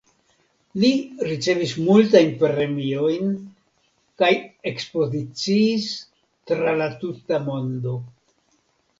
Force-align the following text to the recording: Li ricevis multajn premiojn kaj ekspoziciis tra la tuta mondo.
Li 0.83 0.87
ricevis 1.25 1.73
multajn 1.89 2.31
premiojn 2.43 3.35
kaj 4.21 4.29
ekspoziciis 4.71 5.85
tra 6.53 6.73
la 6.79 6.87
tuta 7.05 7.39
mondo. 7.51 7.95